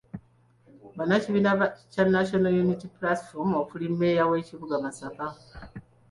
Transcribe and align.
Bannakibiina 0.97 1.51
kya 1.91 2.03
National 2.15 2.53
Unity 2.63 2.87
Platform 2.97 3.49
okuli 3.61 3.85
mmeeya 3.91 4.23
w’ekibuga 4.29 4.75
Masaka. 4.85 5.27